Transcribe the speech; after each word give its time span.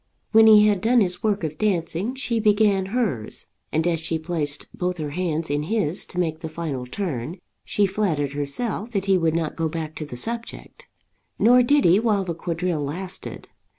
When 0.31 0.47
he 0.47 0.65
had 0.65 0.81
done 0.81 0.99
his 0.99 1.21
work 1.21 1.43
of 1.43 1.59
dancing, 1.59 2.15
she 2.15 2.39
began 2.39 2.87
hers, 2.87 3.45
and 3.71 3.85
as 3.85 3.99
she 3.99 4.17
placed 4.17 4.65
both 4.73 4.97
her 4.97 5.11
hands 5.11 5.47
in 5.47 5.61
his 5.61 6.07
to 6.07 6.17
make 6.19 6.39
the 6.39 6.49
final 6.49 6.87
turn, 6.87 7.37
she 7.65 7.85
flattered 7.85 8.31
herself 8.33 8.89
that 8.93 9.05
he 9.05 9.15
would 9.15 9.35
not 9.35 9.55
go 9.55 9.69
back 9.69 9.93
to 9.97 10.05
the 10.07 10.17
subject. 10.17 10.87
Nor 11.37 11.61
did 11.61 11.85
he 11.85 11.99
while 11.99 12.23
the 12.23 12.33
quadrille 12.33 12.81
lasted. 12.83 13.49